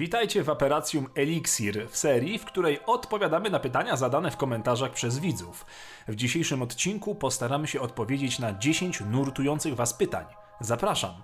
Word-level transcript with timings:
Witajcie 0.00 0.42
w 0.42 0.48
Operacjum 0.48 1.06
Elixir, 1.14 1.88
w 1.90 1.96
serii, 1.96 2.38
w 2.38 2.44
której 2.44 2.78
odpowiadamy 2.86 3.50
na 3.50 3.60
pytania 3.60 3.96
zadane 3.96 4.30
w 4.30 4.36
komentarzach 4.36 4.92
przez 4.92 5.18
widzów. 5.18 5.66
W 6.08 6.14
dzisiejszym 6.14 6.62
odcinku 6.62 7.14
postaramy 7.14 7.66
się 7.66 7.80
odpowiedzieć 7.80 8.38
na 8.38 8.58
10 8.58 9.00
nurtujących 9.00 9.74
Was 9.74 9.94
pytań. 9.94 10.24
Zapraszam. 10.60 11.14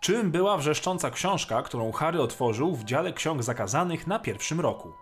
Czym 0.00 0.30
była 0.30 0.56
wrzeszcząca 0.56 1.10
książka, 1.10 1.62
którą 1.62 1.92
Harry 1.92 2.20
otworzył 2.20 2.76
w 2.76 2.84
dziale 2.84 3.12
ksiąg 3.12 3.42
zakazanych 3.42 4.06
na 4.06 4.18
pierwszym 4.18 4.60
roku? 4.60 4.92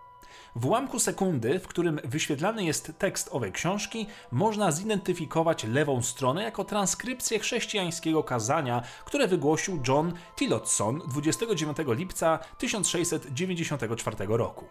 W 0.57 0.67
ułamku 0.67 0.99
sekundy, 0.99 1.59
w 1.59 1.69
którym 1.69 2.01
wyświetlany 2.05 2.65
jest 2.65 2.93
tekst 2.99 3.29
owej 3.33 3.53
książki, 3.53 4.07
można 4.33 4.73
zidentyfikować 4.73 5.65
lewą 5.65 6.03
stronę 6.03 6.43
jako 6.43 6.65
transkrypcję 6.65 7.39
chrześcijańskiego 7.39 8.25
kazania, 8.25 8.83
które 9.05 9.29
wygłosił 9.29 9.81
John 9.89 10.13
Tillotson 10.37 11.03
29 11.09 11.77
lipca 11.87 12.39
1694 12.59 14.17
roku. 14.29 14.65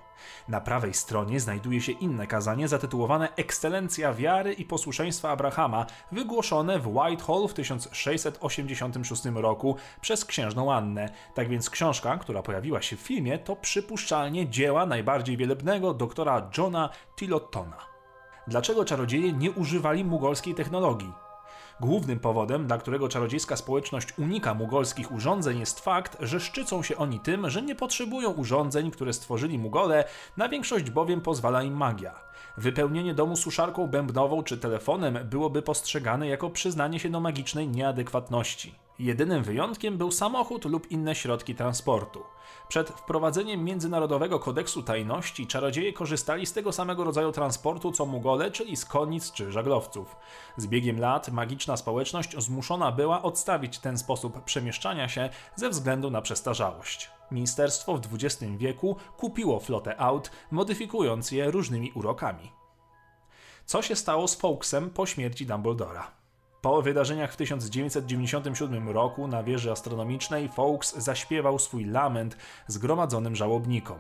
Na 0.48 0.62
prawej 0.62 0.93
stronie 0.93 1.40
znajduje 1.40 1.82
się 1.82 1.91
inne 1.91 2.27
kazanie 2.27 2.68
zatytułowane 2.68 3.35
Ekscelencja 3.35 4.13
wiary 4.13 4.54
i 4.54 4.66
posłuszeństwa 4.66 5.29
Abrahama, 5.29 5.85
wygłoszone 6.12 6.79
w 6.79 6.88
Whitehall 6.88 7.48
w 7.48 7.54
1686 7.54 9.26
roku 9.26 9.76
przez 10.02 10.26
księżną 10.26 10.73
Annę. 10.73 11.09
Tak 11.34 11.49
więc 11.49 11.70
książka, 11.70 12.18
która 12.18 12.41
pojawiła 12.41 12.82
się 12.82 12.95
w 12.95 12.99
filmie, 12.99 13.40
to 13.40 13.55
przypuszczalnie 13.55 14.49
dzieła 14.49 14.85
najbardziej 14.85 15.38
wielebnego 15.55 15.94
doktora 15.94 16.50
Johna 16.58 16.90
Tillotona. 17.16 17.77
Dlaczego 18.48 18.86
czarodzieje 18.86 19.34
nie 19.34 19.52
używali 19.52 20.05
mugolskiej 20.05 20.55
technologii? 20.55 21.12
Głównym 21.80 22.20
powodem, 22.20 22.68
dla 22.68 22.77
którego 22.77 23.09
czarodziejska 23.09 23.55
społeczność 23.55 24.18
unika 24.18 24.54
mugolskich 24.54 25.12
urządzeń 25.12 25.60
jest 25.60 25.80
fakt, 25.80 26.18
że 26.20 26.40
szczycą 26.40 26.84
się 26.84 26.98
oni 26.98 27.20
tym, 27.20 27.49
że 27.49 27.62
nie 27.62 27.76
potrzebują 27.76 28.32
urządzeń, 28.32 28.91
które 28.91 29.13
stworzyli 29.13 29.60
Mugole, 29.60 30.05
na 30.38 30.49
większość 30.49 30.90
bowiem 30.90 31.22
pozwala 31.22 31.63
im 31.63 31.77
magia. 31.77 32.16
Wypełnienie 32.57 33.13
domu 33.13 33.35
suszarką 33.35 33.88
bębnową 33.88 34.44
czy 34.44 34.57
telefonem 34.57 35.20
byłoby 35.24 35.62
postrzegane 35.62 36.27
jako 36.27 36.49
przyznanie 36.49 36.99
się 36.99 37.10
do 37.10 37.20
magicznej 37.20 37.68
nieadekwatności. 37.68 38.85
Jedynym 38.99 39.43
wyjątkiem 39.43 39.98
był 39.98 40.12
samochód 40.12 40.65
lub 40.65 40.91
inne 40.91 41.15
środki 41.15 41.55
transportu. 41.55 42.24
Przed 42.68 42.90
wprowadzeniem 42.90 43.63
międzynarodowego 43.63 44.40
kodeksu 44.40 44.84
tajności 44.84 45.48
czarodzieje 45.48 45.93
korzystali 45.93 46.46
z 46.46 46.54
tego 46.54 46.71
samego 46.71 47.04
rodzaju 47.04 47.32
transportu 47.32 47.91
co 47.91 48.05
Mugole, 48.05 48.51
czyli 48.51 48.76
z 48.76 48.85
konic 48.85 49.32
czy 49.32 49.51
żaglowców. 49.51 50.16
Z 50.57 50.68
biegiem 50.68 50.99
lat 50.99 51.32
magiczna 51.32 51.77
społeczność 51.77 52.38
zmuszona 52.38 52.91
była 52.91 53.21
odstawić 53.21 53.79
ten 53.79 53.98
sposób 53.98 54.43
przemieszczania 54.43 55.10
się 55.10 55.29
ze 55.55 55.70
względu 55.70 56.12
na 56.12 56.21
przestarzałość. 56.21 57.10
Ministerstwo 57.32 57.98
w 57.98 58.01
XX 58.13 58.51
wieku 58.57 58.96
kupiło 59.18 59.60
flotę 59.60 59.99
aut, 60.01 60.32
modyfikując 60.51 61.32
je 61.32 61.51
różnymi 61.51 61.91
urokami. 61.96 62.51
Co 63.66 63.82
się 63.82 63.96
stało 63.96 64.28
z 64.28 64.35
Fawkesem 64.35 64.90
po 64.90 65.06
śmierci 65.06 65.46
Dumbledora? 65.46 66.25
Po 66.66 66.81
wydarzeniach 66.81 67.34
w 67.34 67.35
1997 67.35 68.90
roku 68.90 69.28
na 69.28 69.44
wieży 69.44 69.72
astronomicznej 69.72 70.50
Fawkes 70.50 70.96
zaśpiewał 70.97 71.59
swój 71.59 71.85
lament 71.85 72.38
zgromadzonym 72.68 73.35
żałobnikom. 73.35 74.00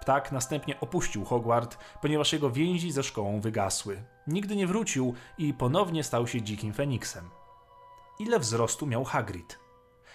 Ptak 0.00 0.32
następnie 0.32 0.80
opuścił 0.80 1.24
Hogwart, 1.24 1.78
ponieważ 2.02 2.32
jego 2.32 2.50
więzi 2.50 2.92
ze 2.92 3.02
szkołą 3.02 3.40
wygasły. 3.40 4.02
Nigdy 4.26 4.56
nie 4.56 4.66
wrócił 4.66 5.14
i 5.38 5.54
ponownie 5.54 6.04
stał 6.04 6.26
się 6.26 6.42
dzikim 6.42 6.72
Feniksem. 6.72 7.30
Ile 8.18 8.38
wzrostu 8.38 8.86
miał 8.86 9.04
Hagrid? 9.04 9.58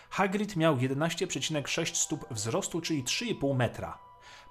Hagrid 0.10 0.56
miał 0.56 0.76
11,6 0.76 1.96
stóp 1.96 2.26
wzrostu, 2.32 2.82
czyli 2.82 3.04
3,5 3.04 3.56
metra. 3.56 3.98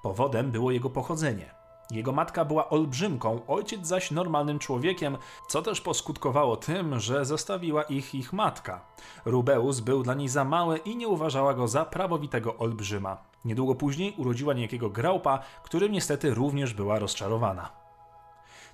Powodem 0.02 0.50
było 0.50 0.70
jego 0.70 0.90
pochodzenie. 0.90 1.57
Jego 1.90 2.12
matka 2.12 2.44
była 2.44 2.68
olbrzymką, 2.68 3.40
ojciec 3.46 3.86
zaś 3.86 4.10
normalnym 4.10 4.58
człowiekiem, 4.58 5.18
co 5.48 5.62
też 5.62 5.80
poskutkowało 5.80 6.56
tym, 6.56 7.00
że 7.00 7.24
zostawiła 7.24 7.82
ich 7.82 8.14
ich 8.14 8.32
matka. 8.32 8.80
Rubeus 9.24 9.80
był 9.80 10.02
dla 10.02 10.14
niej 10.14 10.28
za 10.28 10.44
mały 10.44 10.78
i 10.78 10.96
nie 10.96 11.08
uważała 11.08 11.54
go 11.54 11.68
za 11.68 11.84
prawowitego 11.84 12.56
olbrzyma. 12.56 13.16
Niedługo 13.44 13.74
później 13.74 14.14
urodziła 14.16 14.54
niejakiego 14.54 14.90
Graupa, 14.90 15.38
którym 15.62 15.92
niestety 15.92 16.34
również 16.34 16.74
była 16.74 16.98
rozczarowana. 16.98 17.70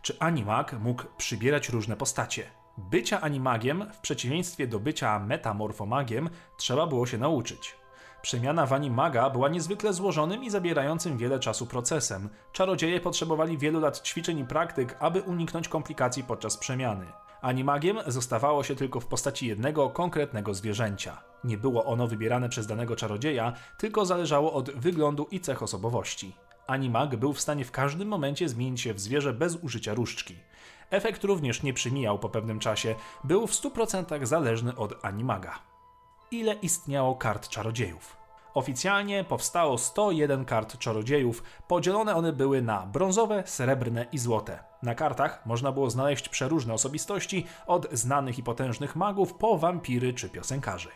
Czy 0.03 0.17
animag 0.21 0.73
mógł 0.81 1.03
przybierać 1.17 1.69
różne 1.69 1.97
postacie? 1.97 2.51
Bycia 2.79 3.21
animagiem, 3.21 3.91
w 3.93 3.99
przeciwieństwie 3.99 4.67
do 4.67 4.81
bycia 4.81 5.19
metamorfomagiem, 5.19 6.31
trzeba 6.57 6.87
było 6.87 7.07
się 7.07 7.19
nauczyć. 7.19 7.84
Przemiana 8.25 8.67
w 8.67 8.73
animaga 8.73 9.31
była 9.31 9.49
niezwykle 9.49 9.93
złożonym 9.93 10.45
i 10.45 10.51
zabierającym 10.51 11.19
wiele 11.19 11.39
czasu 11.39 11.67
procesem. 11.67 12.29
Czarodzieje 12.53 13.01
potrzebowali 13.01 13.59
wielu 13.59 13.81
lat 13.81 14.03
ćwiczeń 14.03 14.39
i 14.39 14.45
praktyk, 14.45 14.97
aby 15.01 15.23
uniknąć 15.23 15.69
komplikacji 15.69 16.25
podczas 16.25 16.57
przemiany. 16.57 17.07
Animagiem 17.41 17.99
zostawało 18.07 18.63
się 18.65 18.77
tylko 18.77 19.01
w 19.01 19.07
postaci 19.07 19.47
jednego 19.47 19.91
konkretnego 19.91 20.55
zwierzęcia. 20.55 21.23
Nie 21.45 21.59
było 21.59 21.85
ono 21.85 22.07
wybierane 22.07 22.49
przez 22.49 22.67
danego 22.67 22.97
czarodzieja, 22.97 23.53
tylko 23.79 24.07
zależało 24.07 24.53
od 24.53 24.71
wyglądu 24.71 25.29
i 25.31 25.41
cech 25.41 25.63
osobowości. 25.63 26.37
Animag 26.67 27.17
był 27.17 27.33
w 27.33 27.41
stanie 27.41 27.65
w 27.65 27.73
każdym 27.73 28.09
momencie 28.09 28.49
zmienić 28.49 28.81
się 28.81 28.95
w 28.95 29.01
zwierzę 29.01 29.33
bez 29.33 29.57
użycia 29.57 29.95
różdżki. 29.95 30.37
Efekt 30.91 31.25
również 31.25 31.63
nie 31.63 31.73
przymijał 31.73 32.19
po 32.19 32.29
pewnym 32.29 32.59
czasie, 32.59 32.95
był 33.25 33.47
w 33.47 33.53
100% 33.53 34.27
zależny 34.27 34.77
od 34.77 35.05
animaga. 35.05 35.74
Ile 36.35 36.55
istniało 36.55 37.15
kart 37.15 37.49
czarodziejów? 37.49 38.17
Oficjalnie 38.55 39.25
powstało 39.25 39.79
101 39.79 40.45
kart 40.45 40.79
czarodziejów, 40.79 41.43
podzielone 41.69 42.15
one 42.15 42.33
były 42.33 42.63
na 42.63 42.87
brązowe, 42.87 43.43
srebrne 43.47 44.07
i 44.13 44.19
złote. 44.19 44.65
Na 44.83 44.95
kartach 44.95 45.47
można 45.47 45.73
było 45.73 45.91
znaleźć 45.91 46.29
przeróżne 46.29 46.75
osobistości, 46.75 47.47
od 47.67 47.93
znanych 47.93 48.39
i 48.39 48.43
potężnych 48.43 48.97
magów 48.97 49.35
po 49.35 49.59
wampiry 49.59 50.15
czy 50.15 50.31
piosenkarzy. 50.31 50.91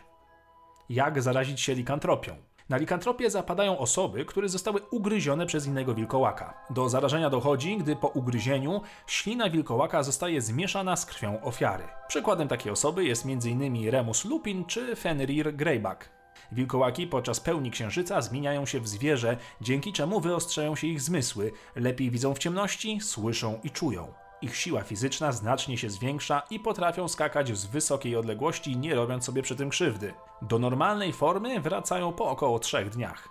Jak 0.89 1.21
zarazić 1.21 1.61
się 1.61 1.73
likantropią? 1.73 2.35
Na 2.69 2.77
likantropię 2.77 3.29
zapadają 3.29 3.77
osoby, 3.77 4.25
które 4.25 4.49
zostały 4.49 4.81
ugryzione 4.91 5.45
przez 5.45 5.67
innego 5.67 5.95
wilkołaka. 5.95 6.53
Do 6.69 6.89
zarażenia 6.89 7.29
dochodzi, 7.29 7.77
gdy 7.77 7.95
po 7.95 8.07
ugryzieniu 8.07 8.81
ślina 9.07 9.49
wilkołaka 9.49 10.03
zostaje 10.03 10.41
zmieszana 10.41 10.95
z 10.95 11.05
krwią 11.05 11.41
ofiary. 11.41 11.83
Przykładem 12.07 12.47
takiej 12.47 12.71
osoby 12.71 13.05
jest 13.05 13.25
m.in. 13.25 13.89
Remus 13.89 14.25
Lupin 14.25 14.65
czy 14.65 14.95
Fenrir 14.95 15.55
Greyback. 15.55 16.09
Wilkołaki 16.51 17.07
podczas 17.07 17.39
pełni 17.39 17.71
księżyca 17.71 18.21
zmieniają 18.21 18.65
się 18.65 18.79
w 18.79 18.87
zwierzę, 18.87 19.37
dzięki 19.61 19.93
czemu 19.93 20.19
wyostrzają 20.19 20.75
się 20.75 20.87
ich 20.87 21.01
zmysły, 21.01 21.51
lepiej 21.75 22.11
widzą 22.11 22.33
w 22.33 22.39
ciemności, 22.39 22.99
słyszą 23.01 23.59
i 23.63 23.69
czują. 23.69 24.28
Ich 24.41 24.55
siła 24.55 24.81
fizyczna 24.81 25.31
znacznie 25.31 25.77
się 25.77 25.89
zwiększa 25.89 26.41
i 26.49 26.59
potrafią 26.59 27.07
skakać 27.07 27.57
z 27.57 27.65
wysokiej 27.65 28.15
odległości, 28.15 28.77
nie 28.77 28.95
robiąc 28.95 29.25
sobie 29.25 29.41
przy 29.41 29.55
tym 29.55 29.69
krzywdy. 29.69 30.13
Do 30.41 30.59
normalnej 30.59 31.13
formy 31.13 31.59
wracają 31.59 32.13
po 32.13 32.25
około 32.25 32.59
trzech 32.59 32.89
dniach. 32.89 33.29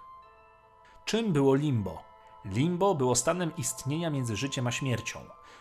Czym 1.05 1.33
było 1.33 1.55
limbo? 1.55 2.03
Limbo 2.45 2.95
było 2.95 3.15
stanem 3.15 3.53
istnienia 3.57 4.11
między 4.11 4.37
życiem 4.37 4.67
a 4.67 4.71
śmiercią. 4.71 5.21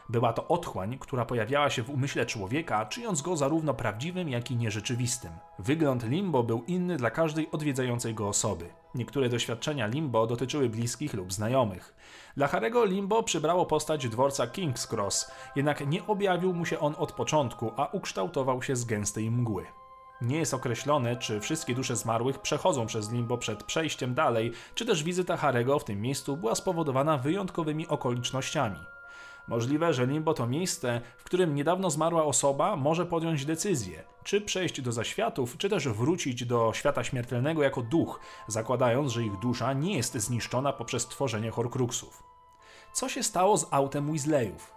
Była 0.09 0.33
to 0.33 0.47
otchłań, 0.47 0.97
która 0.99 1.25
pojawiała 1.25 1.69
się 1.69 1.83
w 1.83 1.89
umyśle 1.89 2.25
człowieka, 2.25 2.85
czyniąc 2.85 3.21
go 3.21 3.37
zarówno 3.37 3.73
prawdziwym, 3.73 4.29
jak 4.29 4.51
i 4.51 4.55
nierzeczywistym. 4.55 5.31
Wygląd 5.59 6.03
limbo 6.03 6.43
był 6.43 6.63
inny 6.63 6.97
dla 6.97 7.11
każdej 7.11 7.51
odwiedzającej 7.51 8.13
go 8.13 8.27
osoby. 8.27 8.69
Niektóre 8.97 9.29
doświadczenia 9.29 9.87
limbo 9.87 10.27
dotyczyły 10.27 10.69
bliskich 10.69 11.13
lub 11.13 11.33
znajomych. 11.33 11.95
Dla 12.37 12.47
Harego 12.47 12.85
limbo 12.85 13.23
przybrało 13.23 13.65
postać 13.65 14.07
dworca 14.07 14.47
King's 14.47 14.93
Cross, 14.93 15.31
jednak 15.55 15.87
nie 15.87 16.07
objawił 16.07 16.53
mu 16.53 16.65
się 16.65 16.79
on 16.79 16.95
od 16.97 17.11
początku, 17.11 17.71
a 17.77 17.85
ukształtował 17.85 18.63
się 18.63 18.75
z 18.75 18.85
gęstej 18.85 19.31
mgły. 19.31 19.65
Nie 20.21 20.37
jest 20.37 20.53
określone, 20.53 21.15
czy 21.15 21.39
wszystkie 21.39 21.75
dusze 21.75 21.95
zmarłych 21.95 22.39
przechodzą 22.39 22.85
przez 22.85 23.11
limbo 23.11 23.37
przed 23.37 23.63
przejściem 23.63 24.13
dalej, 24.13 24.51
czy 24.75 24.85
też 24.85 25.03
wizyta 25.03 25.37
Harego 25.37 25.79
w 25.79 25.83
tym 25.83 26.01
miejscu 26.01 26.37
była 26.37 26.55
spowodowana 26.55 27.17
wyjątkowymi 27.17 27.87
okolicznościami. 27.87 28.79
Możliwe, 29.47 29.93
że 29.93 30.05
limbo 30.05 30.33
to 30.33 30.47
miejsce, 30.47 31.01
w 31.17 31.23
którym 31.23 31.55
niedawno 31.55 31.89
zmarła 31.89 32.25
osoba 32.25 32.75
może 32.75 33.05
podjąć 33.05 33.45
decyzję, 33.45 34.03
czy 34.23 34.41
przejść 34.41 34.81
do 34.81 34.91
zaświatów, 34.91 35.57
czy 35.57 35.69
też 35.69 35.87
wrócić 35.87 36.45
do 36.45 36.71
świata 36.73 37.03
śmiertelnego 37.03 37.63
jako 37.63 37.81
duch, 37.81 38.19
zakładając, 38.47 39.11
że 39.11 39.23
ich 39.23 39.39
dusza 39.39 39.73
nie 39.73 39.97
jest 39.97 40.13
zniszczona 40.17 40.73
poprzez 40.73 41.07
tworzenie 41.07 41.51
horcruxów. 41.51 42.23
Co 42.93 43.09
się 43.09 43.23
stało 43.23 43.57
z 43.57 43.67
autem 43.71 44.11
Weasleyów? 44.11 44.76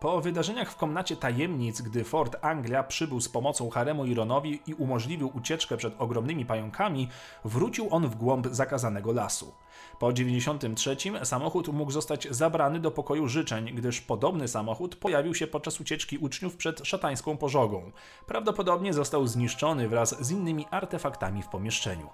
Po 0.00 0.20
wydarzeniach 0.20 0.70
w 0.70 0.76
komnacie 0.76 1.16
tajemnic, 1.16 1.82
gdy 1.82 2.04
Fort 2.04 2.36
Anglia 2.42 2.82
przybył 2.82 3.20
z 3.20 3.28
pomocą 3.28 3.70
Haremu 3.70 4.04
i 4.04 4.14
Ronowi 4.14 4.60
i 4.66 4.74
umożliwił 4.74 5.30
ucieczkę 5.34 5.76
przed 5.76 5.94
ogromnymi 5.98 6.46
pająkami, 6.46 7.08
wrócił 7.44 7.88
on 7.90 8.08
w 8.08 8.14
głąb 8.14 8.46
zakazanego 8.50 9.12
lasu. 9.12 9.54
Po 9.98 10.12
93 10.12 10.96
samochód 11.24 11.68
mógł 11.68 11.90
zostać 11.90 12.28
zabrany 12.30 12.80
do 12.80 12.90
pokoju 12.90 13.28
życzeń, 13.28 13.74
gdyż 13.74 14.00
podobny 14.00 14.48
samochód 14.48 14.96
pojawił 14.96 15.34
się 15.34 15.46
podczas 15.46 15.80
ucieczki 15.80 16.18
uczniów 16.18 16.56
przed 16.56 16.86
szatańską 16.86 17.36
pożogą. 17.36 17.92
Prawdopodobnie 18.26 18.92
został 18.92 19.26
zniszczony 19.26 19.88
wraz 19.88 20.24
z 20.24 20.30
innymi 20.30 20.66
artefaktami 20.70 21.42
w 21.42 21.48
pomieszczeniu. 21.48 22.08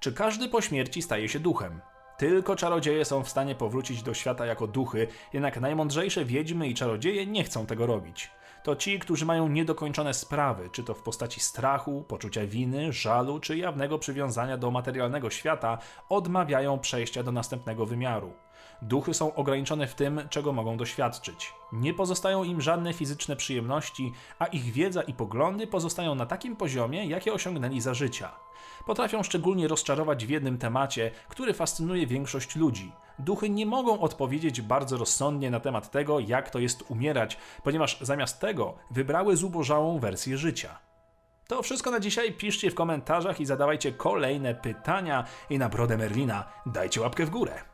Czy 0.00 0.12
każdy 0.12 0.48
po 0.48 0.60
śmierci 0.60 1.02
staje 1.02 1.28
się 1.28 1.40
duchem? 1.40 1.80
Tylko 2.22 2.56
czarodzieje 2.56 3.04
są 3.04 3.24
w 3.24 3.28
stanie 3.28 3.54
powrócić 3.54 4.02
do 4.02 4.14
świata 4.14 4.46
jako 4.46 4.66
duchy, 4.66 5.08
jednak 5.32 5.60
najmądrzejsze 5.60 6.24
wiedźmy 6.24 6.68
i 6.68 6.74
czarodzieje 6.74 7.26
nie 7.26 7.44
chcą 7.44 7.66
tego 7.66 7.86
robić. 7.86 8.30
To 8.62 8.76
ci, 8.76 8.98
którzy 8.98 9.26
mają 9.26 9.48
niedokończone 9.48 10.14
sprawy, 10.14 10.70
czy 10.72 10.82
to 10.84 10.94
w 10.94 11.02
postaci 11.02 11.40
strachu, 11.40 12.04
poczucia 12.08 12.46
winy, 12.46 12.92
żalu, 12.92 13.40
czy 13.40 13.56
jawnego 13.56 13.98
przywiązania 13.98 14.56
do 14.56 14.70
materialnego 14.70 15.30
świata, 15.30 15.78
odmawiają 16.08 16.78
przejścia 16.78 17.22
do 17.22 17.32
następnego 17.32 17.86
wymiaru. 17.86 18.32
Duchy 18.82 19.14
są 19.14 19.34
ograniczone 19.34 19.86
w 19.86 19.94
tym, 19.94 20.20
czego 20.30 20.52
mogą 20.52 20.76
doświadczyć. 20.76 21.52
Nie 21.72 21.94
pozostają 21.94 22.44
im 22.44 22.60
żadne 22.60 22.92
fizyczne 22.92 23.36
przyjemności, 23.36 24.12
a 24.38 24.46
ich 24.46 24.72
wiedza 24.72 25.02
i 25.02 25.14
poglądy 25.14 25.66
pozostają 25.66 26.14
na 26.14 26.26
takim 26.26 26.56
poziomie, 26.56 27.06
jakie 27.06 27.32
osiągnęli 27.32 27.80
za 27.80 27.94
życia. 27.94 28.30
Potrafią 28.86 29.22
szczególnie 29.22 29.68
rozczarować 29.68 30.26
w 30.26 30.30
jednym 30.30 30.58
temacie, 30.58 31.10
który 31.28 31.54
fascynuje 31.54 32.06
większość 32.06 32.56
ludzi. 32.56 32.92
Duchy 33.18 33.50
nie 33.50 33.66
mogą 33.66 34.00
odpowiedzieć 34.00 34.60
bardzo 34.60 34.96
rozsądnie 34.96 35.50
na 35.50 35.60
temat 35.60 35.90
tego, 35.90 36.20
jak 36.20 36.50
to 36.50 36.58
jest 36.58 36.84
umierać, 36.90 37.38
ponieważ 37.64 37.98
zamiast 38.00 38.40
tego 38.40 38.74
wybrały 38.90 39.36
zubożałą 39.36 39.98
wersję 39.98 40.38
życia. 40.38 40.78
To 41.48 41.62
wszystko 41.62 41.90
na 41.90 42.00
dzisiaj. 42.00 42.32
Piszcie 42.32 42.70
w 42.70 42.74
komentarzach 42.74 43.40
i 43.40 43.46
zadawajcie 43.46 43.92
kolejne 43.92 44.54
pytania. 44.54 45.24
I 45.50 45.58
na 45.58 45.68
brodę 45.68 45.96
Merlina 45.96 46.44
dajcie 46.66 47.00
łapkę 47.00 47.26
w 47.26 47.30
górę. 47.30 47.71